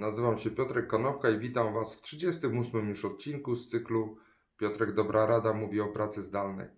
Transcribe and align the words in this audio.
Nazywam 0.00 0.38
się 0.38 0.50
Piotrek 0.50 0.86
Konopka 0.86 1.30
i 1.30 1.38
witam 1.38 1.74
Was 1.74 1.94
w 1.94 2.00
38 2.00 2.88
już 2.88 3.04
odcinku 3.04 3.56
z 3.56 3.68
cyklu 3.68 4.16
Piotrek 4.56 4.94
Dobra 4.94 5.26
Rada 5.26 5.52
mówi 5.52 5.80
o 5.80 5.86
pracy 5.86 6.22
zdalnej. 6.22 6.68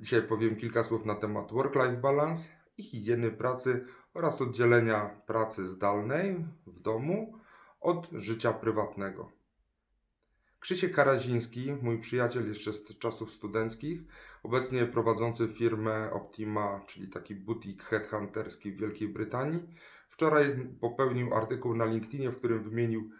Dzisiaj 0.00 0.22
powiem 0.22 0.56
kilka 0.56 0.84
słów 0.84 1.04
na 1.04 1.14
temat 1.14 1.52
work-life 1.52 2.00
balance 2.00 2.48
i 2.78 2.82
higieny 2.82 3.30
pracy 3.30 3.86
oraz 4.14 4.42
oddzielenia 4.42 5.22
pracy 5.26 5.66
zdalnej 5.66 6.46
w 6.66 6.80
domu 6.80 7.34
od 7.80 8.08
życia 8.12 8.52
prywatnego. 8.52 9.39
Krzysiek 10.60 10.94
Karaziński, 10.94 11.72
mój 11.82 11.98
przyjaciel 11.98 12.48
jeszcze 12.48 12.72
z 12.72 12.98
czasów 12.98 13.32
studenckich, 13.32 14.00
obecnie 14.42 14.86
prowadzący 14.86 15.48
firmę 15.48 16.12
Optima, 16.12 16.84
czyli 16.86 17.08
taki 17.08 17.34
butik 17.34 17.82
headhunterski 17.82 18.72
w 18.72 18.80
Wielkiej 18.80 19.08
Brytanii, 19.08 19.66
wczoraj 20.08 20.68
popełnił 20.80 21.34
artykuł 21.34 21.74
na 21.74 21.84
LinkedInie, 21.84 22.30
w 22.30 22.38
którym 22.38 22.62
wymienił 22.62 23.10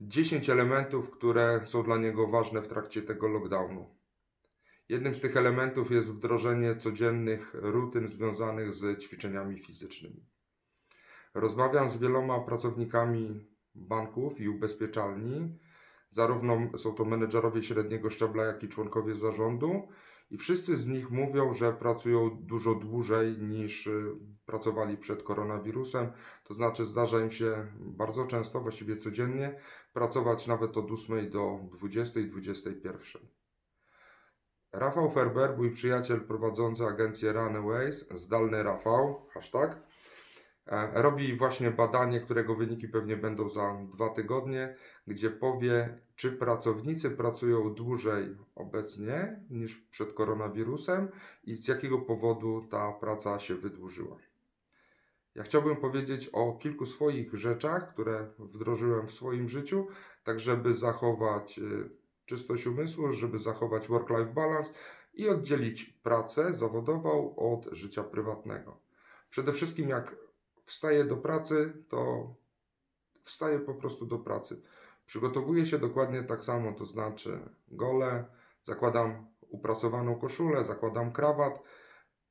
10 0.00 0.50
elementów, 0.50 1.10
które 1.10 1.60
są 1.64 1.82
dla 1.82 1.96
niego 1.96 2.28
ważne 2.28 2.62
w 2.62 2.68
trakcie 2.68 3.02
tego 3.02 3.28
lockdownu. 3.28 3.94
Jednym 4.88 5.14
z 5.14 5.20
tych 5.20 5.36
elementów 5.36 5.90
jest 5.90 6.12
wdrożenie 6.12 6.76
codziennych 6.76 7.50
rutyn 7.54 8.08
związanych 8.08 8.72
z 8.72 9.02
ćwiczeniami 9.02 9.58
fizycznymi. 9.58 10.26
Rozmawiam 11.34 11.90
z 11.90 11.96
wieloma 11.96 12.40
pracownikami 12.40 13.46
banków 13.74 14.40
i 14.40 14.48
ubezpieczalni, 14.48 15.58
zarówno 16.12 16.78
są 16.78 16.94
to 16.94 17.04
menedżerowie 17.04 17.62
średniego 17.62 18.10
szczebla, 18.10 18.44
jak 18.44 18.62
i 18.62 18.68
członkowie 18.68 19.16
zarządu, 19.16 19.88
i 20.30 20.38
wszyscy 20.38 20.76
z 20.76 20.86
nich 20.86 21.10
mówią, 21.10 21.54
że 21.54 21.72
pracują 21.72 22.30
dużo 22.30 22.74
dłużej 22.74 23.38
niż 23.38 23.86
y, 23.86 24.12
pracowali 24.46 24.96
przed 24.96 25.22
koronawirusem. 25.22 26.12
To 26.44 26.54
znaczy, 26.54 26.86
zdarza 26.86 27.20
im 27.20 27.30
się 27.30 27.66
bardzo 27.78 28.26
często, 28.26 28.60
właściwie 28.60 28.96
codziennie, 28.96 29.60
pracować 29.92 30.46
nawet 30.46 30.76
od 30.76 30.90
8 30.90 31.30
do 31.30 31.58
20, 31.72 32.20
21. 32.20 33.22
Rafał 34.72 35.10
Ferber, 35.10 35.56
mój 35.56 35.70
przyjaciel 35.70 36.20
prowadzący 36.20 36.84
agencję 36.84 37.32
Runaways, 37.32 38.08
zdalny 38.14 38.62
Rafał, 38.62 39.26
hashtag, 39.30 39.82
robi 40.94 41.36
właśnie 41.36 41.70
badanie, 41.70 42.20
którego 42.20 42.54
wyniki 42.54 42.88
pewnie 42.88 43.16
będą 43.16 43.50
za 43.50 43.76
dwa 43.92 44.08
tygodnie, 44.08 44.76
gdzie 45.06 45.30
powie, 45.30 45.98
czy 46.16 46.32
pracownicy 46.32 47.10
pracują 47.10 47.74
dłużej 47.74 48.36
obecnie 48.54 49.40
niż 49.50 49.76
przed 49.76 50.12
koronawirusem 50.12 51.08
i 51.44 51.56
z 51.56 51.68
jakiego 51.68 51.98
powodu 51.98 52.66
ta 52.70 52.92
praca 52.92 53.38
się 53.38 53.54
wydłużyła. 53.54 54.16
Ja 55.34 55.42
chciałbym 55.42 55.76
powiedzieć 55.76 56.28
o 56.32 56.52
kilku 56.52 56.86
swoich 56.86 57.34
rzeczach, 57.34 57.94
które 57.94 58.26
wdrożyłem 58.38 59.06
w 59.06 59.12
swoim 59.12 59.48
życiu, 59.48 59.86
tak 60.24 60.40
żeby 60.40 60.74
zachować 60.74 61.58
y, 61.58 61.90
czystość 62.24 62.66
umysłu, 62.66 63.12
żeby 63.12 63.38
zachować 63.38 63.88
work-life 63.88 64.32
balance 64.34 64.70
i 65.14 65.28
oddzielić 65.28 65.84
pracę 65.84 66.54
zawodową 66.54 67.36
od 67.36 67.68
życia 67.72 68.02
prywatnego. 68.02 68.80
Przede 69.30 69.52
wszystkim, 69.52 69.88
jak 69.88 70.16
wstaję 70.64 71.04
do 71.04 71.16
pracy, 71.16 71.72
to 71.88 72.34
wstaję 73.22 73.58
po 73.58 73.74
prostu 73.74 74.06
do 74.06 74.18
pracy. 74.18 74.62
Przygotowuję 75.06 75.66
się 75.66 75.78
dokładnie 75.78 76.22
tak 76.22 76.44
samo, 76.44 76.72
to 76.72 76.86
znaczy 76.86 77.40
gole, 77.68 78.24
zakładam 78.64 79.26
uprasowaną 79.40 80.14
koszulę, 80.14 80.64
zakładam 80.64 81.12
krawat. 81.12 81.62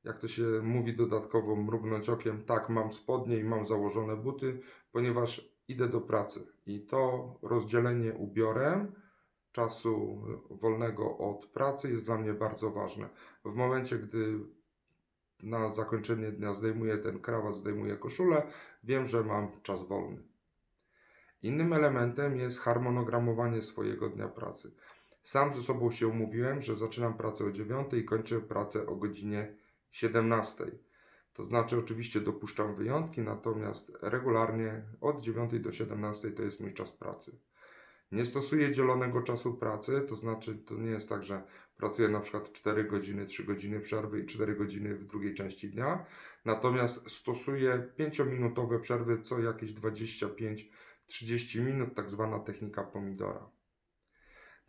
Jak 0.04 0.18
to 0.18 0.28
się 0.28 0.44
mówi 0.62 0.96
dodatkowo, 0.96 1.56
mrugnąć 1.56 2.08
okiem, 2.08 2.44
tak, 2.44 2.68
mam 2.68 2.92
spodnie 2.92 3.36
i 3.36 3.44
mam 3.44 3.66
założone 3.66 4.16
buty, 4.16 4.60
ponieważ 4.92 5.52
idę 5.68 5.88
do 5.88 6.00
pracy. 6.00 6.46
I 6.66 6.86
to 6.86 7.34
rozdzielenie 7.42 8.14
ubiorem 8.14 8.94
czasu 9.52 10.22
wolnego 10.50 11.18
od 11.18 11.46
pracy 11.46 11.90
jest 11.90 12.06
dla 12.06 12.18
mnie 12.18 12.34
bardzo 12.34 12.70
ważne. 12.70 13.08
W 13.44 13.54
momencie, 13.54 13.98
gdy 13.98 14.38
na 15.42 15.72
zakończenie 15.72 16.32
dnia 16.32 16.54
zdejmuję 16.54 16.98
ten 16.98 17.20
krawat, 17.20 17.56
zdejmuję 17.56 17.96
koszulę, 17.96 18.42
wiem, 18.84 19.06
że 19.06 19.24
mam 19.24 19.60
czas 19.62 19.88
wolny. 19.88 20.22
Innym 21.42 21.72
elementem 21.72 22.36
jest 22.36 22.60
harmonogramowanie 22.60 23.62
swojego 23.62 24.08
dnia 24.08 24.28
pracy. 24.28 24.74
Sam 25.24 25.52
ze 25.52 25.62
sobą 25.62 25.90
się 25.90 26.08
umówiłem, 26.08 26.62
że 26.62 26.76
zaczynam 26.76 27.14
pracę 27.14 27.44
o 27.44 27.52
9 27.52 27.94
i 27.94 28.04
kończę 28.04 28.40
pracę 28.40 28.86
o 28.86 28.96
godzinie 28.96 29.54
17. 29.90 30.64
To 31.32 31.44
znaczy, 31.44 31.78
oczywiście 31.78 32.20
dopuszczam 32.20 32.74
wyjątki, 32.74 33.20
natomiast 33.20 33.98
regularnie 34.02 34.82
od 35.00 35.20
9 35.20 35.60
do 35.60 35.72
17 35.72 36.30
to 36.30 36.42
jest 36.42 36.60
mój 36.60 36.74
czas 36.74 36.92
pracy. 36.92 37.38
Nie 38.12 38.26
stosuję 38.26 38.72
dzielonego 38.72 39.22
czasu 39.22 39.54
pracy, 39.54 40.02
to 40.08 40.16
znaczy 40.16 40.54
to 40.54 40.74
nie 40.74 40.90
jest 40.90 41.08
tak, 41.08 41.24
że 41.24 41.42
pracuję 41.76 42.08
na 42.08 42.20
przykład 42.20 42.52
4 42.52 42.84
godziny, 42.84 43.26
3 43.26 43.44
godziny 43.44 43.80
przerwy 43.80 44.20
i 44.20 44.26
4 44.26 44.56
godziny 44.56 44.94
w 44.94 45.04
drugiej 45.04 45.34
części 45.34 45.70
dnia. 45.70 46.06
Natomiast 46.44 47.10
stosuję 47.10 47.88
5-minutowe 47.98 48.80
przerwy 48.80 49.22
co 49.22 49.38
jakieś 49.38 49.72
25 49.72 50.70
30 51.06 51.60
minut, 51.60 51.94
tak 51.94 52.10
zwana 52.10 52.38
technika 52.38 52.82
pomidora. 52.82 53.50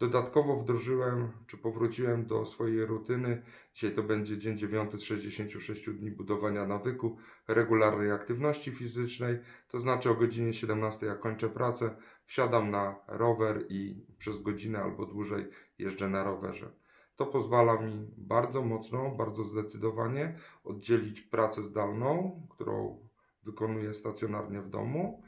Dodatkowo 0.03 0.55
wdrożyłem, 0.55 1.31
czy 1.47 1.57
powróciłem 1.57 2.25
do 2.25 2.45
swojej 2.45 2.85
rutyny. 2.85 3.41
Dzisiaj 3.73 3.91
to 3.91 4.03
będzie 4.03 4.37
dzień 4.37 4.57
9 4.57 4.91
z 4.93 5.03
66 5.03 5.89
dni 5.89 6.11
budowania 6.11 6.67
nawyku 6.67 7.17
regularnej 7.47 8.11
aktywności 8.11 8.71
fizycznej. 8.71 9.39
To 9.67 9.79
znaczy 9.79 10.09
o 10.09 10.15
godzinie 10.15 10.53
17 10.53 11.05
jak 11.05 11.19
kończę 11.19 11.49
pracę, 11.49 11.95
wsiadam 12.25 12.71
na 12.71 12.95
rower 13.07 13.65
i 13.69 14.05
przez 14.17 14.41
godzinę 14.41 14.79
albo 14.79 15.05
dłużej 15.05 15.45
jeżdżę 15.77 16.09
na 16.09 16.23
rowerze. 16.23 16.71
To 17.15 17.25
pozwala 17.25 17.81
mi 17.81 18.11
bardzo 18.17 18.61
mocno, 18.61 19.11
bardzo 19.11 19.43
zdecydowanie 19.43 20.35
oddzielić 20.63 21.21
pracę 21.21 21.63
zdalną, 21.63 22.41
którą 22.49 22.99
wykonuję 23.43 23.93
stacjonarnie 23.93 24.61
w 24.61 24.69
domu, 24.69 25.23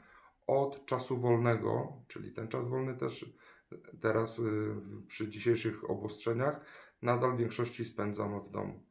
od 0.46 0.86
czasu 0.86 1.20
wolnego, 1.20 1.92
czyli 2.08 2.32
ten 2.32 2.48
czas 2.48 2.68
wolny 2.68 2.96
też 2.96 3.36
teraz 4.00 4.38
y, 4.38 4.74
przy 5.08 5.28
dzisiejszych 5.28 5.90
obostrzeniach 5.90 6.60
nadal 7.02 7.34
w 7.34 7.38
większości 7.38 7.84
spędzam 7.84 8.40
w 8.40 8.50
domu. 8.50 8.86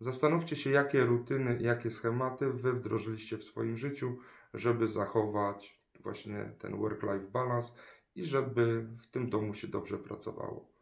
Zastanówcie 0.00 0.56
się, 0.56 0.70
jakie 0.70 1.04
rutyny, 1.04 1.58
jakie 1.60 1.90
schematy 1.90 2.52
wy 2.52 2.72
wdrożyliście 2.72 3.38
w 3.38 3.44
swoim 3.44 3.76
życiu, 3.76 4.18
żeby 4.54 4.88
zachować 4.88 5.82
właśnie 6.00 6.54
ten 6.58 6.76
work-life 6.76 7.30
balance 7.30 7.72
i 8.14 8.24
żeby 8.24 8.88
w 9.02 9.06
tym 9.06 9.30
domu 9.30 9.54
się 9.54 9.68
dobrze 9.68 9.98
pracowało. 9.98 10.72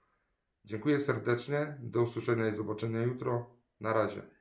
Dziękuję 0.65 1.01
serdecznie, 1.01 1.79
do 1.81 2.03
usłyszenia 2.03 2.49
i 2.49 2.55
zobaczenia 2.55 3.03
jutro. 3.03 3.57
Na 3.81 3.93
razie. 3.93 4.40